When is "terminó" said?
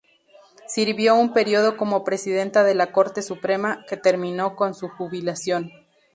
3.97-4.55